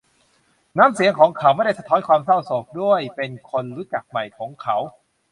[0.77, 4.77] น้ำเสียงของเขาไม่ได้สะท้อนความเศร้าโศก ด้วยเป็นคนรู้จักใหม่ของเขา